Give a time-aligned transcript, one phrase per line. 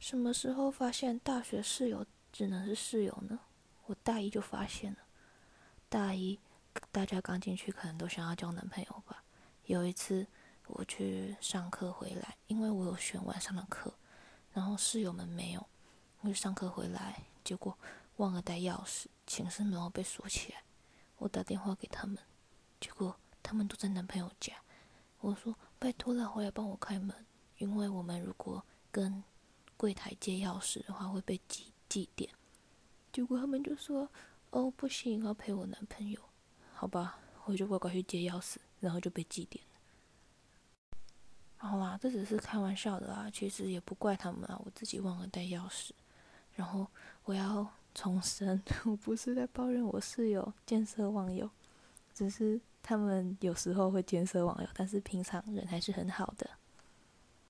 [0.00, 3.38] 什么时候发现大学室友只能是室友呢？
[3.84, 4.98] 我大一就发现了。
[5.90, 6.38] 大一
[6.90, 9.22] 大家刚进去，可能都想要交男朋友吧。
[9.66, 10.26] 有一次
[10.68, 13.92] 我去上课回来，因为我有选晚上的课，
[14.54, 15.66] 然后室友们没有。
[16.22, 17.76] 我就上课回来，结果
[18.16, 20.62] 忘了带钥匙，寝室门被锁起来。
[21.18, 22.16] 我打电话给他们，
[22.80, 24.54] 结果他们都在男朋友家。
[25.20, 27.14] 我说：“拜托了，回来帮我开门，
[27.58, 29.22] 因为我们如果跟
[29.80, 32.30] 柜台借钥匙的话会被记记点。”
[33.10, 34.06] 结果他们就说
[34.52, 36.20] ：“哦，不行，要陪我男朋友。”
[36.76, 40.98] 好吧，我就乖乖去借钥匙，然后就被记点了。
[41.56, 45.90] 好啦，这只是开玩笑的啊，其实也不怪他们啊，我自己忘了带钥匙。
[46.54, 46.86] 然后
[47.24, 51.48] 我要重申， 我不是在抱怨我室友见色忘友，
[52.12, 56.48] 只是他们有时候会见色忘友，但是平常人还是很好的。